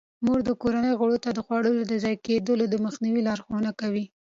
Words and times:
مور 0.25 0.39
د 0.45 0.49
کورنۍ 0.61 0.93
غړو 0.99 1.17
ته 1.23 1.29
د 1.33 1.39
خوړو 1.45 1.71
د 1.89 1.93
ضایع 2.03 2.17
کیدو 2.25 2.51
د 2.67 2.75
مخنیوي 2.85 3.21
لارښوونه 3.27 3.69
کوي. 3.79 4.05